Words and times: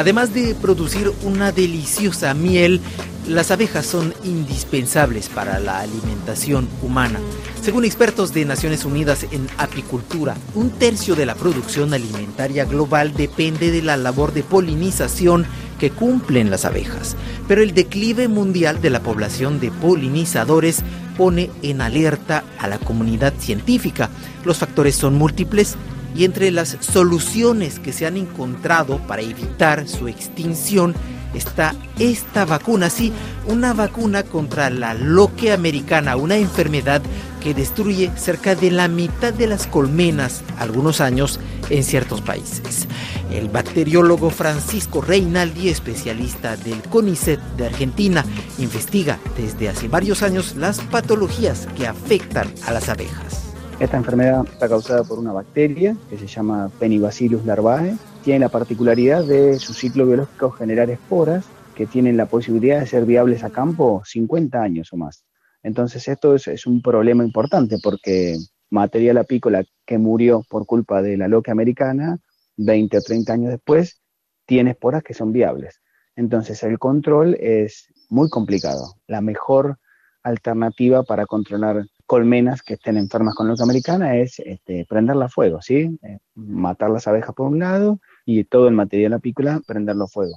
Además 0.00 0.32
de 0.32 0.54
producir 0.54 1.12
una 1.24 1.52
deliciosa 1.52 2.32
miel, 2.32 2.80
las 3.28 3.50
abejas 3.50 3.84
son 3.84 4.14
indispensables 4.24 5.28
para 5.28 5.58
la 5.60 5.80
alimentación 5.80 6.70
humana. 6.80 7.20
Según 7.60 7.84
expertos 7.84 8.32
de 8.32 8.46
Naciones 8.46 8.86
Unidas 8.86 9.26
en 9.30 9.46
apicultura, 9.58 10.38
un 10.54 10.70
tercio 10.70 11.16
de 11.16 11.26
la 11.26 11.34
producción 11.34 11.92
alimentaria 11.92 12.64
global 12.64 13.12
depende 13.12 13.70
de 13.70 13.82
la 13.82 13.98
labor 13.98 14.32
de 14.32 14.42
polinización 14.42 15.44
que 15.78 15.90
cumplen 15.90 16.50
las 16.50 16.64
abejas. 16.64 17.14
Pero 17.46 17.62
el 17.62 17.74
declive 17.74 18.26
mundial 18.26 18.80
de 18.80 18.88
la 18.88 19.02
población 19.02 19.60
de 19.60 19.70
polinizadores 19.70 20.82
pone 21.18 21.50
en 21.60 21.82
alerta 21.82 22.42
a 22.58 22.68
la 22.68 22.78
comunidad 22.78 23.34
científica. 23.38 24.08
Los 24.46 24.56
factores 24.56 24.96
son 24.96 25.16
múltiples 25.16 25.76
y 26.14 26.24
entre 26.24 26.50
las 26.50 26.76
soluciones 26.80 27.78
que 27.78 27.92
se 27.92 28.06
han 28.06 28.16
encontrado 28.16 28.98
para 29.06 29.22
evitar 29.22 29.88
su 29.88 30.08
extinción 30.08 30.94
está 31.34 31.74
esta 31.98 32.44
vacuna, 32.44 32.90
sí, 32.90 33.12
una 33.46 33.72
vacuna 33.72 34.22
contra 34.22 34.70
la 34.70 34.94
loque 34.94 35.52
americana, 35.52 36.16
una 36.16 36.36
enfermedad 36.36 37.02
que 37.40 37.54
destruye 37.54 38.10
cerca 38.16 38.54
de 38.54 38.70
la 38.70 38.88
mitad 38.88 39.32
de 39.32 39.46
las 39.46 39.66
colmenas 39.66 40.42
algunos 40.58 41.00
años 41.00 41.40
en 41.70 41.84
ciertos 41.84 42.20
países. 42.20 42.86
El 43.30 43.48
bacteriólogo 43.48 44.30
Francisco 44.30 45.00
Reinaldi, 45.00 45.68
especialista 45.68 46.56
del 46.56 46.82
CONICET 46.82 47.40
de 47.56 47.66
Argentina, 47.66 48.24
investiga 48.58 49.18
desde 49.36 49.68
hace 49.68 49.88
varios 49.88 50.22
años 50.22 50.56
las 50.56 50.80
patologías 50.80 51.68
que 51.76 51.86
afectan 51.86 52.52
a 52.66 52.72
las 52.72 52.88
abejas. 52.88 53.39
Esta 53.80 53.96
enfermedad 53.96 54.44
está 54.46 54.68
causada 54.68 55.04
por 55.04 55.18
una 55.18 55.32
bacteria 55.32 55.96
que 56.10 56.18
se 56.18 56.26
llama 56.26 56.70
Penibacillus 56.78 57.46
larvae. 57.46 57.96
Tiene 58.22 58.40
la 58.40 58.50
particularidad 58.50 59.24
de 59.24 59.58
su 59.58 59.72
ciclo 59.72 60.06
biológico 60.06 60.50
generar 60.50 60.90
esporas 60.90 61.46
que 61.74 61.86
tienen 61.86 62.18
la 62.18 62.26
posibilidad 62.26 62.78
de 62.78 62.86
ser 62.86 63.06
viables 63.06 63.42
a 63.42 63.48
campo 63.48 64.02
50 64.04 64.60
años 64.60 64.92
o 64.92 64.98
más. 64.98 65.24
Entonces 65.62 66.06
esto 66.08 66.34
es, 66.34 66.66
un 66.66 66.82
problema 66.82 67.24
importante 67.24 67.78
porque 67.82 68.36
material 68.68 69.16
apícola 69.16 69.64
que 69.86 69.96
murió 69.96 70.42
por 70.50 70.66
culpa 70.66 71.00
de 71.00 71.16
la 71.16 71.26
loca 71.26 71.50
americana, 71.50 72.18
20 72.58 72.98
o 72.98 73.00
30 73.00 73.32
años 73.32 73.50
después, 73.50 74.02
tiene 74.44 74.72
esporas 74.72 75.02
que 75.02 75.14
son 75.14 75.32
viables. 75.32 75.80
Entonces 76.16 76.62
el 76.64 76.78
control 76.78 77.34
es 77.40 77.86
muy 78.10 78.28
complicado. 78.28 78.96
La 79.06 79.22
mejor 79.22 79.78
alternativa 80.22 81.02
para 81.02 81.26
controlar 81.26 81.86
colmenas 82.06 82.62
que 82.62 82.74
estén 82.74 82.96
enfermas 82.96 83.34
con 83.34 83.48
loca 83.48 83.62
americana 83.62 84.16
es 84.16 84.40
este, 84.40 84.84
prenderla 84.88 85.26
a 85.26 85.28
fuego, 85.28 85.62
¿sí? 85.62 85.98
Eh, 86.02 86.18
matar 86.34 86.90
las 86.90 87.06
abejas 87.06 87.34
por 87.34 87.46
un 87.46 87.60
lado 87.60 88.00
y 88.24 88.44
todo 88.44 88.68
el 88.68 88.74
material 88.74 89.12
apícola 89.12 89.60
prenderlo 89.66 90.04
a 90.04 90.08
fuego. 90.08 90.34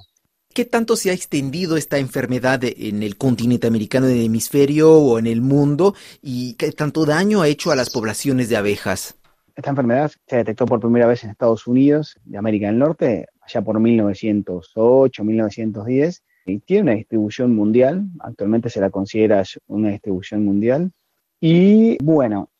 ¿Qué 0.54 0.64
tanto 0.64 0.94
se 0.94 1.10
ha 1.10 1.12
extendido 1.12 1.76
esta 1.76 1.98
enfermedad 1.98 2.60
en 2.62 3.02
el 3.02 3.16
continente 3.16 3.66
americano 3.66 4.06
del 4.06 4.24
hemisferio 4.24 4.92
o 4.92 5.18
en 5.18 5.26
el 5.26 5.40
mundo? 5.40 5.96
¿Y 6.22 6.54
qué 6.54 6.70
tanto 6.70 7.04
daño 7.04 7.42
ha 7.42 7.48
hecho 7.48 7.72
a 7.72 7.76
las 7.76 7.90
poblaciones 7.90 8.48
de 8.48 8.56
abejas? 8.56 9.16
Esta 9.56 9.70
enfermedad 9.70 10.12
se 10.28 10.36
detectó 10.36 10.64
por 10.66 10.78
primera 10.78 11.08
vez 11.08 11.24
en 11.24 11.30
Estados 11.30 11.66
Unidos 11.66 12.20
de 12.24 12.38
América 12.38 12.66
del 12.66 12.78
Norte, 12.78 13.26
allá 13.40 13.62
por 13.62 13.80
1908, 13.80 15.24
1910, 15.24 16.22
y 16.46 16.58
tiene 16.60 16.82
una 16.82 16.92
distribución 16.92 17.54
mundial. 17.54 18.06
Actualmente 18.20 18.70
se 18.70 18.80
la 18.80 18.90
considera 18.90 19.42
una 19.66 19.90
distribución 19.90 20.44
mundial. 20.44 20.92
Y 21.40 22.02
bueno, 22.02 22.50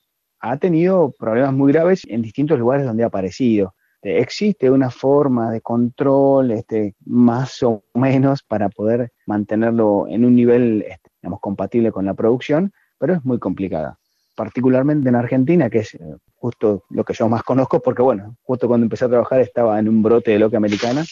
ha 0.40 0.56
tenido 0.58 1.12
problemas 1.18 1.52
muy 1.54 1.72
graves 1.72 2.02
en 2.06 2.22
distintos 2.22 2.58
lugares 2.58 2.86
donde 2.86 3.02
ha 3.02 3.06
aparecido. 3.06 3.74
Existe 4.02 4.70
una 4.70 4.90
forma 4.90 5.50
de 5.50 5.62
control 5.62 6.50
este, 6.50 6.94
más 7.06 7.62
o 7.62 7.84
menos 7.94 8.42
para 8.42 8.68
poder 8.68 9.12
mantenerlo 9.26 10.06
en 10.08 10.26
un 10.26 10.36
nivel 10.36 10.84
este, 10.86 11.10
digamos, 11.22 11.40
compatible 11.40 11.90
con 11.90 12.04
la 12.04 12.12
producción, 12.12 12.72
pero 12.98 13.14
es 13.14 13.24
muy 13.24 13.38
complicada. 13.38 13.98
Particularmente 14.36 15.08
en 15.08 15.14
Argentina, 15.14 15.70
que 15.70 15.78
es 15.78 15.94
eh, 15.94 16.16
justo 16.34 16.84
lo 16.90 17.04
que 17.04 17.14
yo 17.14 17.28
más 17.30 17.42
conozco, 17.42 17.80
porque 17.80 18.02
bueno, 18.02 18.36
justo 18.42 18.68
cuando 18.68 18.84
empecé 18.84 19.06
a 19.06 19.08
trabajar 19.08 19.40
estaba 19.40 19.78
en 19.78 19.88
un 19.88 20.02
brote 20.02 20.32
de 20.32 20.38
loca 20.38 20.58
americana, 20.58 21.04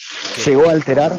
llegó 0.45 0.69
a 0.69 0.73
alterar 0.73 1.13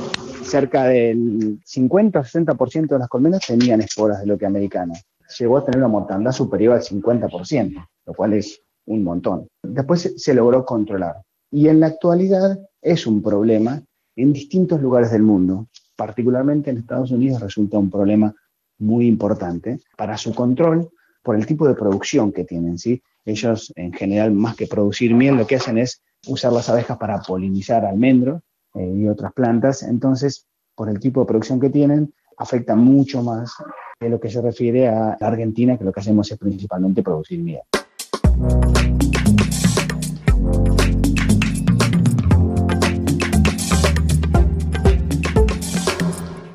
cerca 0.44 0.84
del 0.84 1.60
50-60% 1.60 2.88
de 2.88 2.98
las 2.98 3.08
colmenas 3.08 3.46
tenían 3.46 3.80
esporas 3.80 4.20
de 4.20 4.26
loca 4.26 4.46
americana 4.46 4.94
llegó 5.38 5.58
a 5.58 5.64
tener 5.64 5.78
una 5.78 5.88
mortandad 5.88 6.32
superior 6.32 6.74
al 6.74 6.82
50%, 6.82 7.88
lo 8.06 8.14
cual 8.14 8.34
es 8.34 8.60
un 8.86 9.02
montón. 9.02 9.48
Después 9.62 10.14
se 10.16 10.34
logró 10.34 10.64
controlar. 10.64 11.22
Y 11.50 11.68
en 11.68 11.80
la 11.80 11.86
actualidad 11.86 12.58
es 12.82 13.06
un 13.06 13.22
problema 13.22 13.82
en 14.16 14.32
distintos 14.32 14.80
lugares 14.80 15.10
del 15.10 15.22
mundo. 15.22 15.68
Particularmente 15.96 16.70
en 16.70 16.78
Estados 16.78 17.10
Unidos 17.10 17.40
resulta 17.40 17.78
un 17.78 17.90
problema 17.90 18.34
muy 18.78 19.06
importante 19.06 19.78
para 19.96 20.16
su 20.16 20.34
control 20.34 20.90
por 21.22 21.36
el 21.36 21.46
tipo 21.46 21.66
de 21.66 21.74
producción 21.74 22.32
que 22.32 22.44
tienen. 22.44 22.78
¿sí? 22.78 23.02
Ellos, 23.24 23.72
en 23.76 23.92
general, 23.92 24.32
más 24.32 24.56
que 24.56 24.66
producir 24.66 25.14
miel, 25.14 25.36
lo 25.36 25.46
que 25.46 25.56
hacen 25.56 25.78
es 25.78 26.02
usar 26.26 26.52
las 26.52 26.68
abejas 26.68 26.98
para 26.98 27.20
polinizar 27.20 27.84
almendros 27.84 28.42
eh, 28.74 28.92
y 28.96 29.08
otras 29.08 29.32
plantas. 29.32 29.82
Entonces, 29.82 30.46
por 30.74 30.88
el 30.88 30.98
tipo 30.98 31.20
de 31.20 31.26
producción 31.26 31.60
que 31.60 31.70
tienen, 31.70 32.12
afecta 32.36 32.74
mucho 32.74 33.22
más 33.22 33.54
de 34.00 34.08
lo 34.08 34.20
que 34.20 34.30
se 34.30 34.42
refiere 34.42 34.88
a 34.88 35.12
Argentina, 35.20 35.78
que 35.78 35.84
lo 35.84 35.92
que 35.92 36.00
hacemos 36.00 36.30
es 36.30 36.38
principalmente 36.38 37.02
producir 37.02 37.40
miel. 37.40 37.62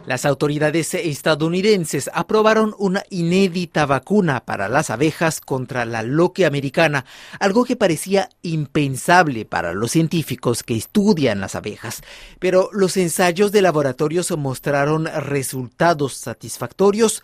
Las 0.09 0.25
autoridades 0.25 0.95
estadounidenses 0.95 2.09
aprobaron 2.15 2.73
una 2.79 3.03
inédita 3.11 3.85
vacuna 3.85 4.39
para 4.43 4.67
las 4.67 4.89
abejas 4.89 5.39
contra 5.39 5.85
la 5.85 6.01
loque 6.01 6.47
americana, 6.47 7.05
algo 7.39 7.63
que 7.63 7.75
parecía 7.75 8.27
impensable 8.41 9.45
para 9.45 9.75
los 9.75 9.91
científicos 9.91 10.63
que 10.63 10.75
estudian 10.75 11.39
las 11.39 11.53
abejas. 11.53 12.01
Pero 12.39 12.71
los 12.73 12.97
ensayos 12.97 13.51
de 13.51 13.61
laboratorios 13.61 14.35
mostraron 14.35 15.05
resultados 15.05 16.15
satisfactorios. 16.15 17.23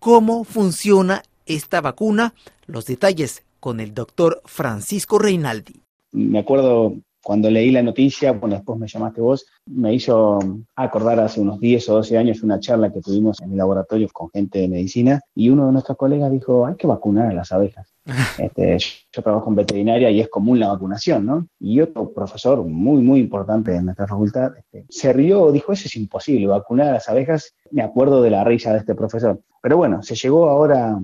¿Cómo 0.00 0.42
funciona 0.42 1.22
esta 1.46 1.80
vacuna? 1.80 2.34
Los 2.66 2.86
detalles 2.86 3.44
con 3.60 3.78
el 3.78 3.94
doctor 3.94 4.42
Francisco 4.44 5.20
Reinaldi. 5.20 5.82
Me 6.10 6.40
acuerdo 6.40 6.96
cuando 7.24 7.50
leí 7.50 7.70
la 7.70 7.82
noticia, 7.82 8.32
bueno, 8.32 8.56
después 8.56 8.78
me 8.78 8.86
llamaste 8.86 9.22
vos, 9.22 9.46
me 9.66 9.94
hizo 9.94 10.38
acordar 10.76 11.18
hace 11.20 11.40
unos 11.40 11.58
10 11.58 11.88
o 11.88 11.94
12 11.94 12.18
años 12.18 12.42
una 12.42 12.60
charla 12.60 12.92
que 12.92 13.00
tuvimos 13.00 13.40
en 13.40 13.52
el 13.52 13.56
laboratorio 13.56 14.08
con 14.12 14.28
gente 14.30 14.58
de 14.58 14.68
medicina 14.68 15.20
y 15.34 15.48
uno 15.48 15.66
de 15.66 15.72
nuestros 15.72 15.96
colegas 15.96 16.30
dijo, 16.30 16.66
hay 16.66 16.74
que 16.76 16.86
vacunar 16.86 17.30
a 17.30 17.34
las 17.34 17.50
abejas. 17.50 17.92
Este, 18.38 18.76
yo 19.12 19.22
trabajo 19.22 19.48
en 19.48 19.54
veterinaria 19.56 20.10
y 20.10 20.20
es 20.20 20.28
común 20.28 20.60
la 20.60 20.68
vacunación, 20.68 21.24
¿no? 21.24 21.46
Y 21.58 21.80
otro 21.80 22.12
profesor 22.12 22.62
muy, 22.64 23.00
muy 23.00 23.20
importante 23.20 23.70
de 23.70 23.80
nuestra 23.80 24.06
facultad 24.06 24.52
este, 24.58 24.84
se 24.90 25.12
rió, 25.12 25.50
dijo, 25.50 25.72
eso 25.72 25.86
es 25.86 25.96
imposible, 25.96 26.46
vacunar 26.46 26.88
a 26.88 26.92
las 26.92 27.08
abejas. 27.08 27.54
Me 27.70 27.82
acuerdo 27.82 28.20
de 28.20 28.30
la 28.30 28.44
risa 28.44 28.72
de 28.72 28.80
este 28.80 28.94
profesor. 28.94 29.40
Pero 29.62 29.78
bueno, 29.78 30.02
se 30.02 30.14
llegó 30.14 30.50
ahora, 30.50 31.00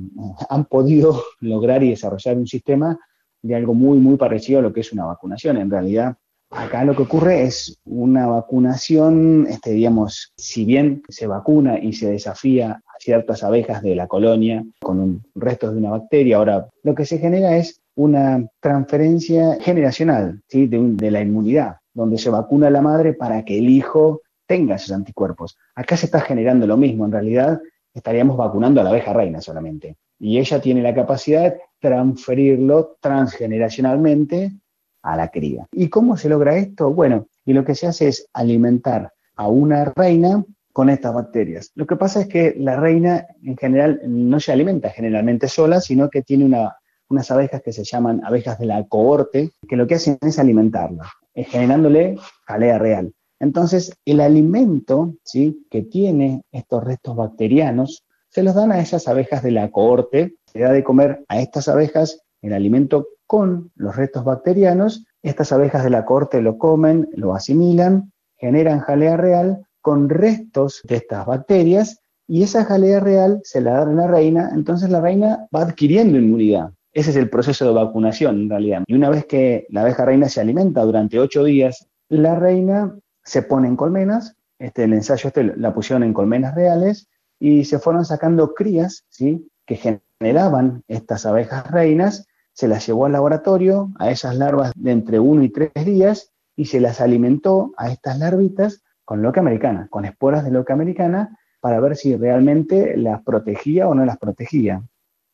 han 0.50 0.64
podido 0.66 1.22
lograr 1.40 1.82
y 1.82 1.90
desarrollar 1.90 2.36
un 2.36 2.46
sistema 2.46 2.98
de 3.42 3.54
algo 3.54 3.74
muy, 3.74 3.98
muy 3.98 4.16
parecido 4.16 4.58
a 4.58 4.62
lo 4.62 4.72
que 4.72 4.80
es 4.80 4.92
una 4.92 5.06
vacunación. 5.06 5.56
En 5.56 5.70
realidad, 5.70 6.16
acá 6.50 6.84
lo 6.84 6.94
que 6.94 7.02
ocurre 7.02 7.42
es 7.42 7.78
una 7.84 8.26
vacunación, 8.26 9.46
este, 9.48 9.72
digamos, 9.72 10.32
si 10.36 10.64
bien 10.64 11.02
se 11.08 11.26
vacuna 11.26 11.78
y 11.78 11.92
se 11.92 12.10
desafía 12.10 12.72
a 12.72 12.98
ciertas 12.98 13.42
abejas 13.42 13.82
de 13.82 13.94
la 13.94 14.08
colonia 14.08 14.64
con 14.80 15.22
restos 15.34 15.72
de 15.72 15.78
una 15.78 15.90
bacteria, 15.90 16.36
ahora 16.36 16.68
lo 16.82 16.94
que 16.94 17.06
se 17.06 17.18
genera 17.18 17.56
es 17.56 17.80
una 17.94 18.46
transferencia 18.60 19.58
generacional 19.60 20.42
¿sí? 20.48 20.66
de, 20.66 21.10
la 21.10 21.20
inmunidad, 21.20 21.76
donde 21.92 22.18
se 22.18 22.30
vacuna 22.30 22.68
a 22.68 22.70
la 22.70 22.82
madre 22.82 23.12
para 23.12 23.44
que 23.44 23.58
el 23.58 23.68
hijo 23.68 24.22
tenga 24.46 24.76
esos 24.76 24.92
anticuerpos. 24.92 25.56
Acá 25.74 25.96
se 25.96 26.06
está 26.06 26.20
generando 26.20 26.66
lo 26.66 26.76
mismo, 26.76 27.04
en 27.04 27.12
realidad 27.12 27.60
estaríamos 27.94 28.36
vacunando 28.36 28.80
a 28.80 28.84
la 28.84 28.90
abeja 28.90 29.12
reina 29.12 29.40
solamente. 29.40 29.96
Y 30.18 30.38
ella 30.38 30.60
tiene 30.60 30.82
la 30.82 30.94
capacidad 30.94 31.54
transferirlo 31.80 32.96
transgeneracionalmente 33.00 34.52
a 35.02 35.16
la 35.16 35.28
cría. 35.28 35.66
¿Y 35.72 35.88
cómo 35.88 36.16
se 36.16 36.28
logra 36.28 36.56
esto? 36.56 36.92
Bueno, 36.92 37.26
y 37.44 37.52
lo 37.52 37.64
que 37.64 37.74
se 37.74 37.86
hace 37.86 38.08
es 38.08 38.28
alimentar 38.32 39.12
a 39.36 39.48
una 39.48 39.92
reina 39.96 40.44
con 40.72 40.90
estas 40.90 41.14
bacterias. 41.14 41.72
Lo 41.74 41.86
que 41.86 41.96
pasa 41.96 42.20
es 42.20 42.28
que 42.28 42.54
la 42.56 42.78
reina 42.78 43.26
en 43.42 43.56
general 43.56 44.00
no 44.06 44.38
se 44.38 44.52
alimenta 44.52 44.90
generalmente 44.90 45.48
sola, 45.48 45.80
sino 45.80 46.10
que 46.10 46.22
tiene 46.22 46.44
unas 47.08 47.30
abejas 47.30 47.62
que 47.62 47.72
se 47.72 47.84
llaman 47.84 48.22
abejas 48.24 48.58
de 48.58 48.66
la 48.66 48.86
cohorte, 48.86 49.50
que 49.68 49.76
lo 49.76 49.86
que 49.86 49.96
hacen 49.96 50.18
es 50.20 50.38
alimentarla, 50.38 51.10
eh, 51.34 51.44
generándole 51.44 52.16
jalea 52.46 52.78
real. 52.78 53.12
Entonces, 53.40 53.92
el 54.04 54.20
alimento 54.20 55.14
¿sí? 55.24 55.66
que 55.70 55.82
tiene 55.82 56.42
estos 56.52 56.84
restos 56.84 57.16
bacterianos 57.16 58.04
se 58.28 58.42
los 58.42 58.54
dan 58.54 58.70
a 58.70 58.80
esas 58.80 59.08
abejas 59.08 59.42
de 59.42 59.50
la 59.50 59.70
cohorte, 59.70 60.36
se 60.52 60.60
da 60.60 60.72
de 60.72 60.84
comer 60.84 61.24
a 61.28 61.40
estas 61.40 61.68
abejas 61.68 62.22
el 62.42 62.52
alimento 62.52 63.08
con 63.26 63.70
los 63.76 63.94
restos 63.96 64.24
bacterianos, 64.24 65.04
estas 65.22 65.52
abejas 65.52 65.84
de 65.84 65.90
la 65.90 66.04
cohorte 66.04 66.40
lo 66.40 66.58
comen, 66.58 67.08
lo 67.14 67.34
asimilan, 67.34 68.12
generan 68.36 68.80
jalea 68.80 69.16
real 69.16 69.66
con 69.80 70.08
restos 70.08 70.80
de 70.84 70.96
estas 70.96 71.26
bacterias 71.26 72.00
y 72.26 72.42
esa 72.42 72.64
jalea 72.64 73.00
real 73.00 73.40
se 73.44 73.60
la 73.60 73.72
da 73.72 73.82
a 73.82 73.86
la 73.86 74.06
reina, 74.06 74.50
entonces 74.54 74.90
la 74.90 75.00
reina 75.00 75.46
va 75.54 75.62
adquiriendo 75.62 76.18
inmunidad. 76.18 76.72
Ese 76.92 77.10
es 77.10 77.16
el 77.16 77.30
proceso 77.30 77.66
de 77.66 77.72
vacunación 77.72 78.40
en 78.40 78.50
realidad. 78.50 78.82
Y 78.86 78.94
una 78.94 79.10
vez 79.10 79.26
que 79.26 79.66
la 79.68 79.82
abeja 79.82 80.04
reina 80.04 80.28
se 80.28 80.40
alimenta 80.40 80.82
durante 80.82 81.20
ocho 81.20 81.44
días, 81.44 81.88
la 82.08 82.34
reina 82.34 82.96
se 83.22 83.42
pone 83.42 83.68
en 83.68 83.76
colmenas, 83.76 84.34
este, 84.58 84.84
el 84.84 84.92
ensayo 84.92 85.28
este 85.28 85.44
la 85.56 85.72
pusieron 85.72 86.02
en 86.02 86.12
colmenas 86.12 86.54
reales 86.54 87.08
y 87.38 87.64
se 87.64 87.78
fueron 87.78 88.04
sacando 88.04 88.52
crías 88.54 89.04
¿sí? 89.08 89.48
Que 89.70 90.00
generaban 90.20 90.82
estas 90.88 91.26
abejas 91.26 91.70
reinas, 91.70 92.26
se 92.52 92.66
las 92.66 92.84
llevó 92.84 93.06
al 93.06 93.12
laboratorio 93.12 93.92
a 94.00 94.10
esas 94.10 94.34
larvas 94.34 94.72
de 94.74 94.90
entre 94.90 95.20
uno 95.20 95.44
y 95.44 95.48
tres 95.48 95.70
días 95.84 96.32
y 96.56 96.64
se 96.64 96.80
las 96.80 97.00
alimentó 97.00 97.72
a 97.76 97.88
estas 97.88 98.18
larvitas 98.18 98.82
con 99.04 99.22
loca 99.22 99.40
americana, 99.40 99.86
con 99.88 100.04
esporas 100.04 100.44
de 100.44 100.50
loca 100.50 100.72
americana, 100.72 101.38
para 101.60 101.78
ver 101.78 101.94
si 101.94 102.16
realmente 102.16 102.96
las 102.96 103.22
protegía 103.22 103.86
o 103.86 103.94
no 103.94 104.04
las 104.04 104.18
protegía. 104.18 104.82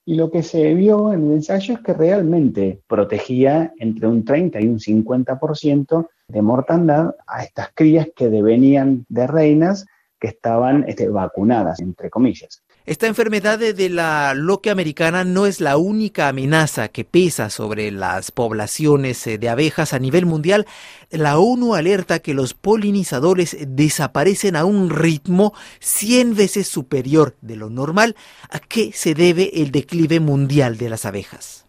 Y 0.04 0.16
lo 0.16 0.30
que 0.30 0.42
se 0.42 0.74
vio 0.74 1.14
en 1.14 1.28
el 1.28 1.32
ensayo 1.32 1.72
es 1.72 1.80
que 1.80 1.94
realmente 1.94 2.82
protegía 2.86 3.72
entre 3.78 4.06
un 4.06 4.22
30 4.22 4.60
y 4.60 4.66
un 4.66 4.78
50% 4.78 6.08
de 6.28 6.42
mortandad 6.42 7.14
a 7.26 7.42
estas 7.42 7.70
crías 7.74 8.08
que 8.14 8.28
devenían 8.28 9.06
de 9.08 9.26
reinas 9.26 9.86
que 10.20 10.28
estaban 10.28 10.84
este, 10.86 11.08
vacunadas, 11.08 11.80
entre 11.80 12.10
comillas. 12.10 12.65
Esta 12.86 13.08
enfermedad 13.08 13.58
de 13.58 13.88
la 13.88 14.32
loque 14.34 14.70
americana 14.70 15.24
no 15.24 15.46
es 15.46 15.60
la 15.60 15.76
única 15.76 16.28
amenaza 16.28 16.86
que 16.86 17.04
pesa 17.04 17.50
sobre 17.50 17.90
las 17.90 18.30
poblaciones 18.30 19.26
eh, 19.26 19.38
de 19.38 19.48
abejas 19.48 19.92
a 19.92 19.98
nivel 19.98 20.24
mundial. 20.24 20.66
La 21.10 21.36
ONU 21.40 21.74
alerta 21.74 22.20
que 22.20 22.32
los 22.32 22.54
polinizadores 22.54 23.56
desaparecen 23.66 24.54
a 24.54 24.64
un 24.64 24.90
ritmo 24.90 25.52
100 25.80 26.36
veces 26.36 26.68
superior 26.68 27.34
de 27.40 27.56
lo 27.56 27.70
normal. 27.70 28.14
¿A 28.50 28.60
qué 28.60 28.92
se 28.92 29.14
debe 29.14 29.50
el 29.60 29.72
declive 29.72 30.20
mundial 30.20 30.78
de 30.78 30.88
las 30.88 31.06
abejas? 31.06 31.66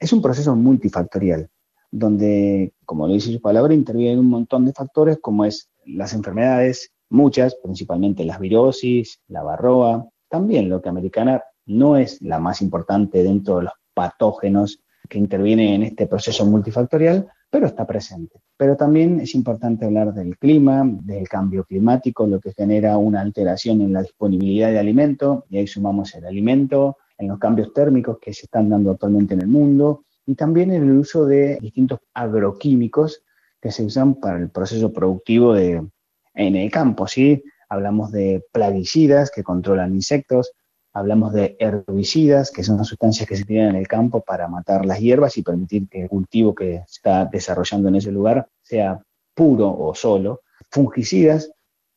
Es 0.00 0.12
un 0.12 0.20
proceso 0.20 0.56
multifactorial, 0.56 1.48
donde, 1.92 2.72
como 2.84 3.06
lo 3.06 3.14
dice 3.14 3.32
su 3.32 3.40
palabra, 3.40 3.72
intervienen 3.72 4.18
un 4.18 4.30
montón 4.30 4.66
de 4.66 4.72
factores 4.72 5.18
como 5.22 5.44
es 5.44 5.68
las 5.84 6.12
enfermedades, 6.12 6.90
muchas, 7.08 7.54
principalmente 7.54 8.24
las 8.24 8.40
virosis, 8.40 9.20
la 9.28 9.44
varroa, 9.44 10.08
también 10.28 10.68
lo 10.68 10.80
que 10.80 10.88
americana 10.88 11.42
no 11.66 11.96
es 11.96 12.20
la 12.22 12.38
más 12.38 12.62
importante 12.62 13.22
dentro 13.22 13.58
de 13.58 13.64
los 13.64 13.72
patógenos 13.94 14.80
que 15.08 15.18
intervienen 15.18 15.74
en 15.74 15.82
este 15.84 16.06
proceso 16.06 16.44
multifactorial, 16.46 17.28
pero 17.50 17.66
está 17.66 17.86
presente. 17.86 18.40
Pero 18.56 18.76
también 18.76 19.20
es 19.20 19.34
importante 19.34 19.84
hablar 19.84 20.12
del 20.12 20.36
clima, 20.36 20.82
del 20.84 21.28
cambio 21.28 21.64
climático, 21.64 22.26
lo 22.26 22.40
que 22.40 22.52
genera 22.52 22.96
una 22.98 23.20
alteración 23.20 23.80
en 23.82 23.92
la 23.92 24.02
disponibilidad 24.02 24.70
de 24.70 24.78
alimento, 24.78 25.44
y 25.48 25.58
ahí 25.58 25.66
sumamos 25.66 26.14
el 26.14 26.26
alimento, 26.26 26.98
en 27.18 27.28
los 27.28 27.38
cambios 27.38 27.72
térmicos 27.72 28.18
que 28.20 28.34
se 28.34 28.46
están 28.46 28.68
dando 28.68 28.90
actualmente 28.90 29.34
en 29.34 29.42
el 29.42 29.48
mundo, 29.48 30.04
y 30.26 30.34
también 30.34 30.72
en 30.72 30.82
el 30.82 30.98
uso 30.98 31.24
de 31.24 31.58
distintos 31.60 32.00
agroquímicos 32.12 33.22
que 33.60 33.70
se 33.70 33.84
usan 33.84 34.16
para 34.16 34.38
el 34.38 34.50
proceso 34.50 34.92
productivo 34.92 35.56
en 35.56 35.90
el 36.34 36.70
campo, 36.70 37.06
¿sí? 37.06 37.42
Hablamos 37.68 38.12
de 38.12 38.44
plaguicidas 38.52 39.30
que 39.30 39.42
controlan 39.42 39.94
insectos, 39.94 40.52
hablamos 40.92 41.32
de 41.32 41.56
herbicidas, 41.58 42.50
que 42.50 42.64
son 42.64 42.82
sustancias 42.84 43.28
que 43.28 43.36
se 43.36 43.44
tienen 43.44 43.70
en 43.70 43.76
el 43.76 43.88
campo 43.88 44.22
para 44.22 44.48
matar 44.48 44.86
las 44.86 44.98
hierbas 44.98 45.36
y 45.36 45.42
permitir 45.42 45.88
que 45.88 46.02
el 46.02 46.08
cultivo 46.08 46.54
que 46.54 46.82
se 46.86 46.96
está 46.96 47.24
desarrollando 47.26 47.88
en 47.88 47.96
ese 47.96 48.10
lugar 48.10 48.48
sea 48.62 49.02
puro 49.34 49.68
o 49.78 49.94
solo, 49.94 50.40
fungicidas, 50.70 51.50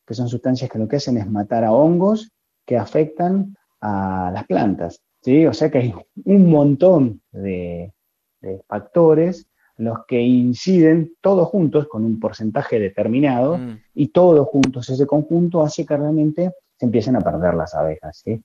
que 0.06 0.14
son 0.14 0.28
sustancias 0.28 0.70
que 0.70 0.80
lo 0.80 0.88
que 0.88 0.98
hacen 0.98 1.18
es 1.18 1.30
matar 1.30 1.64
a 1.64 1.72
hongos 1.72 2.32
que 2.66 2.78
afectan 2.78 3.56
a 3.80 4.32
las 4.34 4.46
plantas. 4.46 5.02
¿sí? 5.22 5.46
O 5.46 5.54
sea 5.54 5.70
que 5.70 5.78
hay 5.78 5.94
un 6.26 6.50
montón 6.50 7.22
de 7.32 7.94
factores 8.68 9.48
los 9.80 10.00
que 10.06 10.22
inciden 10.22 11.14
todos 11.22 11.48
juntos 11.48 11.88
con 11.88 12.04
un 12.04 12.20
porcentaje 12.20 12.80
determinado 12.80 13.58
mm. 13.58 13.80
y 13.96 14.08
todos 14.10 14.46
juntos 14.50 14.90
ese 14.90 15.08
conjunto 15.08 15.62
hace 15.62 15.86
que 15.86 15.96
realmente 15.96 16.52
se 16.78 16.86
empiecen 16.86 17.16
a 17.16 17.22
perder 17.22 17.54
las 17.54 17.74
abejas. 17.74 18.22
¿sí? 18.24 18.44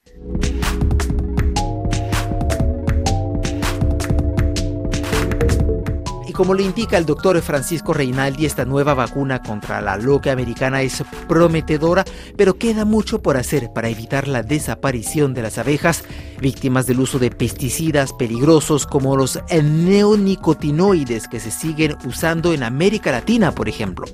como 6.35 6.53
le 6.55 6.65
indica 6.65 6.99
el 6.99 7.07
doctor 7.07 7.41
Francisco 7.41 7.95
Reinaldi, 7.95 8.45
esta 8.45 8.65
nueva 8.65 8.93
vacuna 8.93 9.41
contra 9.41 9.81
la 9.81 9.97
loca 9.97 10.33
americana 10.33 10.83
es 10.83 11.05
prometedora, 11.29 12.05
pero 12.37 12.59
queda 12.59 12.85
mucho 12.85 13.23
por 13.23 13.37
hacer 13.37 13.73
para 13.73 13.89
evitar 13.89 14.27
la 14.27 14.43
desaparición 14.43 15.33
de 15.33 15.43
las 15.43 15.59
abejas 15.59 16.03
víctimas 16.41 16.87
del 16.87 17.01
uso 17.01 17.19
de 17.19 17.31
pesticidas 17.31 18.13
peligrosos 18.13 18.87
como 18.87 19.17
los 19.17 19.39
neonicotinoides 19.51 21.29
que 21.29 21.41
se 21.41 21.51
siguen 21.51 21.97
usando 22.05 22.53
en 22.53 22.63
América 22.63 23.13
Latina, 23.13 23.55
por 23.55 23.69
ejemplo. 23.69 24.07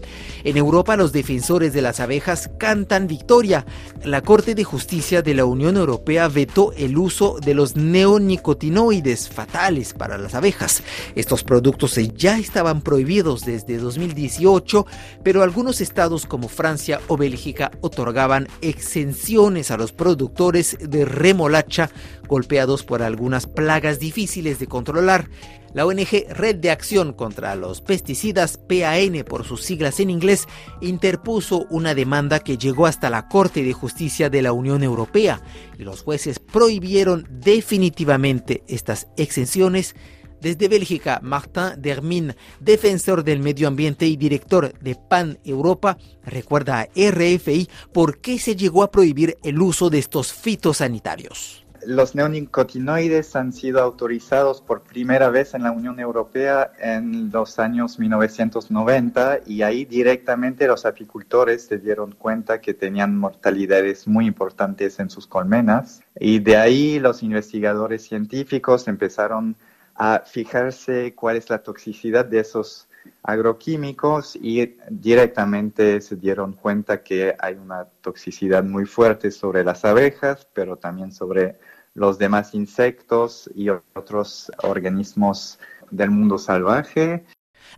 En 0.44 0.56
Europa 0.56 0.96
los 0.96 1.12
defensores 1.12 1.72
de 1.72 1.82
las 1.82 2.00
abejas 2.00 2.50
cantan 2.58 3.06
victoria. 3.06 3.66
La 4.04 4.22
Corte 4.22 4.54
de 4.54 4.64
Justicia 4.64 5.22
de 5.22 5.34
la 5.34 5.44
Unión 5.44 5.76
Europea 5.76 6.28
vetó 6.28 6.72
el 6.72 6.96
uso 6.96 7.38
de 7.40 7.54
los 7.54 7.76
neonicotinoides 7.76 9.28
fatales 9.28 9.92
para 9.92 10.18
las 10.18 10.34
abejas. 10.34 10.82
Estos 11.14 11.44
productos 11.44 11.98
ya 12.16 12.38
estaban 12.38 12.82
prohibidos 12.82 13.44
desde 13.44 13.78
2018, 13.78 14.86
pero 15.22 15.42
algunos 15.42 15.80
estados 15.80 16.26
como 16.26 16.48
Francia 16.48 17.00
o 17.08 17.16
Bélgica 17.16 17.70
otorgaban 17.80 18.48
exenciones 18.60 19.70
a 19.70 19.76
los 19.76 19.92
productores 19.92 20.76
de 20.80 21.04
remolacha 21.04 21.90
golpeados 22.28 22.84
por 22.84 23.02
algunas 23.02 23.46
plagas 23.46 23.98
difíciles 23.98 24.58
de 24.58 24.66
controlar. 24.66 25.28
La 25.72 25.86
ONG 25.86 26.26
Red 26.30 26.56
de 26.56 26.70
Acción 26.70 27.12
contra 27.12 27.54
los 27.54 27.80
Pesticidas, 27.80 28.58
PAN 28.58 29.24
por 29.28 29.44
sus 29.44 29.62
siglas 29.62 30.00
en 30.00 30.10
inglés, 30.10 30.48
interpuso 30.80 31.66
una 31.70 31.94
demanda 31.94 32.40
que 32.40 32.58
llegó 32.58 32.86
hasta 32.86 33.08
la 33.08 33.28
Corte 33.28 33.62
de 33.62 33.72
Justicia 33.72 34.30
de 34.30 34.42
la 34.42 34.52
Unión 34.52 34.82
Europea 34.82 35.42
y 35.78 35.84
los 35.84 36.02
jueces 36.02 36.40
prohibieron 36.40 37.26
definitivamente 37.30 38.64
estas 38.66 39.06
exenciones 39.16 39.94
desde 40.40 40.68
Bélgica, 40.68 41.20
Martin 41.22 41.80
Dermin, 41.80 42.34
defensor 42.60 43.24
del 43.24 43.40
medio 43.40 43.68
ambiente 43.68 44.06
y 44.06 44.16
director 44.16 44.72
de 44.80 44.94
PAN 44.94 45.38
Europa, 45.44 45.98
recuerda 46.24 46.80
a 46.80 46.88
RFI 46.96 47.68
por 47.92 48.20
qué 48.20 48.38
se 48.38 48.56
llegó 48.56 48.82
a 48.82 48.90
prohibir 48.90 49.36
el 49.42 49.60
uso 49.60 49.90
de 49.90 49.98
estos 49.98 50.32
fitosanitarios. 50.32 51.66
Los 51.86 52.14
neonicotinoides 52.14 53.34
han 53.36 53.52
sido 53.52 53.80
autorizados 53.80 54.60
por 54.60 54.82
primera 54.82 55.30
vez 55.30 55.54
en 55.54 55.62
la 55.62 55.70
Unión 55.70 55.98
Europea 55.98 56.72
en 56.78 57.30
los 57.32 57.58
años 57.58 57.98
1990 57.98 59.40
y 59.46 59.62
ahí 59.62 59.86
directamente 59.86 60.66
los 60.66 60.84
apicultores 60.84 61.62
se 61.66 61.78
dieron 61.78 62.12
cuenta 62.12 62.60
que 62.60 62.74
tenían 62.74 63.16
mortalidades 63.16 64.06
muy 64.06 64.26
importantes 64.26 65.00
en 65.00 65.08
sus 65.08 65.26
colmenas 65.26 66.02
y 66.18 66.40
de 66.40 66.58
ahí 66.58 66.98
los 66.98 67.22
investigadores 67.22 68.02
científicos 68.02 68.86
empezaron 68.86 69.56
a 69.94 70.22
fijarse 70.26 71.14
cuál 71.14 71.36
es 71.36 71.48
la 71.48 71.62
toxicidad 71.62 72.26
de 72.26 72.40
esos 72.40 72.89
agroquímicos 73.22 74.36
y 74.36 74.76
directamente 74.88 76.00
se 76.00 76.16
dieron 76.16 76.52
cuenta 76.52 77.02
que 77.02 77.34
hay 77.38 77.54
una 77.54 77.84
toxicidad 78.00 78.64
muy 78.64 78.86
fuerte 78.86 79.30
sobre 79.30 79.64
las 79.64 79.84
abejas, 79.84 80.46
pero 80.52 80.76
también 80.76 81.12
sobre 81.12 81.58
los 81.94 82.18
demás 82.18 82.54
insectos 82.54 83.50
y 83.54 83.68
otros 83.68 84.50
organismos 84.62 85.58
del 85.90 86.10
mundo 86.10 86.38
salvaje. 86.38 87.24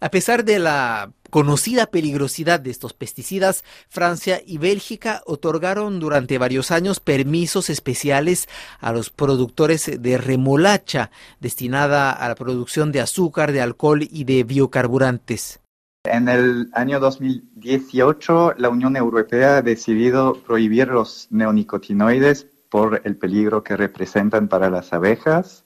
A 0.00 0.10
pesar 0.10 0.44
de 0.44 0.58
la 0.58 1.12
conocida 1.30 1.86
peligrosidad 1.86 2.60
de 2.60 2.70
estos 2.70 2.92
pesticidas, 2.92 3.64
Francia 3.88 4.42
y 4.46 4.58
Bélgica 4.58 5.22
otorgaron 5.24 5.98
durante 5.98 6.38
varios 6.38 6.70
años 6.70 7.00
permisos 7.00 7.70
especiales 7.70 8.48
a 8.80 8.92
los 8.92 9.10
productores 9.10 9.90
de 10.00 10.18
remolacha 10.18 11.10
destinada 11.40 12.12
a 12.12 12.28
la 12.28 12.34
producción 12.34 12.92
de 12.92 13.00
azúcar, 13.00 13.52
de 13.52 13.62
alcohol 13.62 14.02
y 14.02 14.24
de 14.24 14.44
biocarburantes. 14.44 15.60
En 16.04 16.28
el 16.28 16.68
año 16.74 16.98
2018, 16.98 18.54
la 18.58 18.68
Unión 18.68 18.96
Europea 18.96 19.58
ha 19.58 19.62
decidido 19.62 20.34
prohibir 20.34 20.88
los 20.88 21.28
neonicotinoides 21.30 22.46
por 22.68 23.00
el 23.04 23.16
peligro 23.16 23.62
que 23.62 23.76
representan 23.76 24.48
para 24.48 24.68
las 24.68 24.92
abejas 24.92 25.64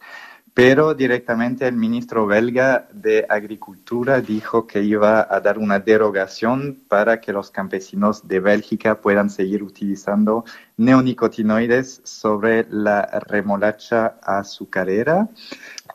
pero 0.57 0.95
directamente 0.95 1.69
el 1.69 1.77
ministro 1.77 2.27
belga 2.27 2.89
de 2.91 3.27
Agricultura 3.29 4.23
dijo 4.23 4.67
que 4.67 4.83
iba 4.83 5.29
a 5.29 5.39
dar 5.41 5.59
una 5.59 5.81
derogación 5.81 6.79
para 6.89 7.21
que 7.21 7.31
los 7.31 7.51
campesinos 7.51 8.27
de 8.27 8.41
Bélgica 8.41 8.95
puedan 8.95 9.29
seguir 9.29 9.63
utilizando 9.63 10.47
neonicotinoides 10.79 12.01
sobre 12.05 12.67
la 12.71 13.03
remolacha 13.27 14.17
azucarera. 14.23 15.29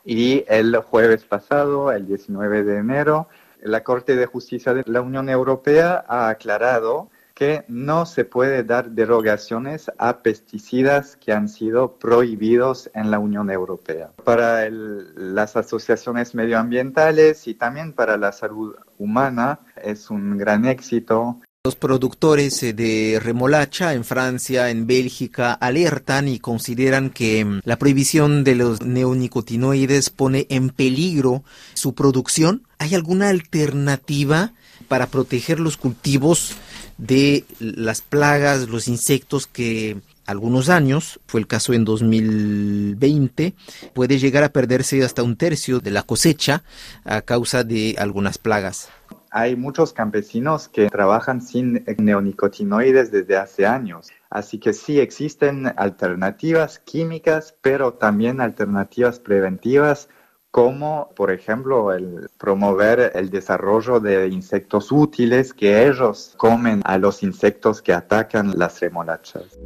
Y 0.04 0.44
el 0.46 0.76
jueves 0.76 1.24
pasado, 1.24 1.90
el 1.90 2.06
19 2.06 2.62
de 2.62 2.76
enero, 2.76 3.26
La 3.62 3.82
Corte 3.82 4.14
de 4.14 4.26
Justicia 4.26 4.72
de 4.74 4.84
la 4.86 5.00
Unión 5.00 5.28
Europea 5.28 6.04
ha 6.06 6.28
aclarado 6.28 7.10
que 7.34 7.64
no 7.68 8.06
se 8.06 8.24
puede 8.24 8.64
dar 8.64 8.90
derogaciones 8.90 9.90
a 9.98 10.18
pesticidas 10.18 11.16
que 11.16 11.32
han 11.32 11.48
sido 11.48 11.96
prohibidos 11.96 12.90
en 12.94 13.10
la 13.10 13.18
Unión 13.18 13.50
Europea. 13.50 14.10
Para 14.24 14.68
las 14.70 15.56
asociaciones 15.56 16.34
medioambientales 16.34 17.46
y 17.48 17.54
también 17.54 17.92
para 17.92 18.16
la 18.16 18.32
salud 18.32 18.76
humana 18.98 19.60
es 19.82 20.10
un 20.10 20.38
gran 20.38 20.64
éxito 20.64 21.40
los 21.64 21.76
productores 21.76 22.60
eh, 22.64 22.72
de 22.72 23.20
remolacha 23.22 23.94
en 23.94 24.04
Francia, 24.04 24.68
en 24.70 24.88
Bélgica, 24.88 25.52
alertan 25.52 26.26
y 26.26 26.40
consideran 26.40 27.08
que 27.08 27.44
mm, 27.44 27.60
la 27.64 27.78
prohibición 27.78 28.42
de 28.42 28.56
los 28.56 28.82
neonicotinoides 28.82 30.10
pone 30.10 30.48
en 30.50 30.70
peligro 30.70 31.44
su 31.74 31.94
producción. 31.94 32.66
¿Hay 32.78 32.96
alguna 32.96 33.28
alternativa 33.28 34.54
para 34.88 35.06
proteger 35.06 35.60
los 35.60 35.76
cultivos 35.76 36.56
de 36.98 37.44
las 37.60 38.00
plagas, 38.00 38.68
los 38.68 38.88
insectos 38.88 39.46
que 39.46 39.98
algunos 40.26 40.68
años, 40.68 41.20
fue 41.28 41.38
el 41.38 41.46
caso 41.46 41.74
en 41.74 41.84
2020, 41.84 43.54
puede 43.94 44.18
llegar 44.18 44.42
a 44.42 44.52
perderse 44.52 45.04
hasta 45.04 45.22
un 45.22 45.36
tercio 45.36 45.78
de 45.78 45.92
la 45.92 46.02
cosecha 46.02 46.64
a 47.04 47.22
causa 47.22 47.62
de 47.62 47.94
algunas 47.98 48.38
plagas? 48.38 48.88
Hay 49.32 49.56
muchos 49.56 49.94
campesinos 49.94 50.68
que 50.68 50.88
trabajan 50.88 51.40
sin 51.40 51.84
neonicotinoides 51.96 53.10
desde 53.10 53.38
hace 53.38 53.66
años. 53.66 54.10
Así 54.28 54.58
que 54.58 54.74
sí 54.74 55.00
existen 55.00 55.72
alternativas 55.76 56.78
químicas, 56.78 57.54
pero 57.62 57.94
también 57.94 58.40
alternativas 58.40 59.18
preventivas 59.18 60.08
como 60.50 61.08
por 61.16 61.30
ejemplo 61.30 61.94
el 61.94 62.28
promover 62.36 63.12
el 63.14 63.30
desarrollo 63.30 64.00
de 64.00 64.28
insectos 64.28 64.92
útiles 64.92 65.54
que 65.54 65.86
ellos 65.88 66.34
comen 66.36 66.82
a 66.84 66.98
los 66.98 67.22
insectos 67.22 67.80
que 67.80 67.94
atacan 67.94 68.52
las 68.58 68.78
remolachas. 68.80 69.58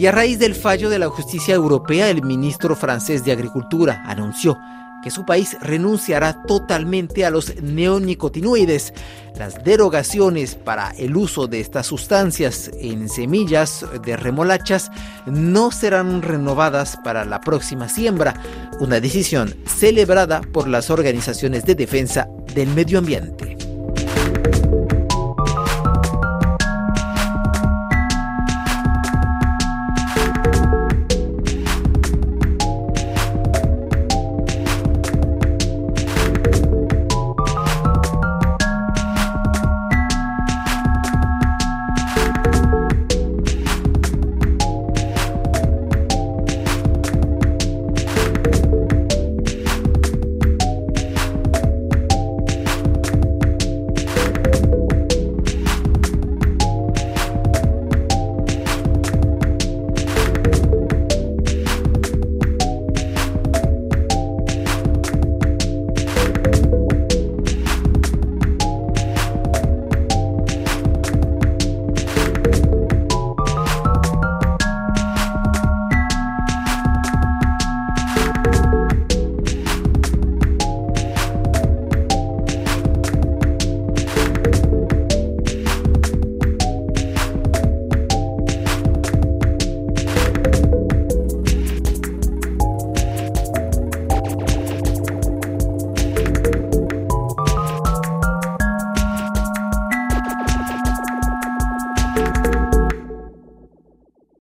Y 0.00 0.06
a 0.06 0.12
raíz 0.12 0.38
del 0.38 0.54
fallo 0.54 0.88
de 0.88 0.98
la 0.98 1.10
justicia 1.10 1.54
europea, 1.54 2.08
el 2.08 2.22
ministro 2.22 2.74
francés 2.74 3.22
de 3.22 3.32
Agricultura 3.32 4.02
anunció 4.06 4.58
que 5.02 5.10
su 5.10 5.26
país 5.26 5.58
renunciará 5.60 6.42
totalmente 6.44 7.26
a 7.26 7.30
los 7.30 7.60
neonicotinoides. 7.60 8.94
Las 9.38 9.62
derogaciones 9.62 10.54
para 10.54 10.92
el 10.92 11.14
uso 11.18 11.48
de 11.48 11.60
estas 11.60 11.88
sustancias 11.88 12.70
en 12.80 13.10
semillas 13.10 13.84
de 14.02 14.16
remolachas 14.16 14.90
no 15.26 15.70
serán 15.70 16.22
renovadas 16.22 16.96
para 17.04 17.26
la 17.26 17.42
próxima 17.42 17.86
siembra, 17.86 18.42
una 18.80 19.00
decisión 19.00 19.54
celebrada 19.66 20.40
por 20.40 20.66
las 20.66 20.88
organizaciones 20.88 21.66
de 21.66 21.74
defensa 21.74 22.26
del 22.54 22.68
medio 22.68 23.00
ambiente. 23.00 23.58